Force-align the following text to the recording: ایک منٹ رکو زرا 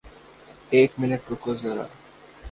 ایک 0.73 0.91
منٹ 0.99 1.21
رکو 1.31 1.51
زرا 1.61 1.85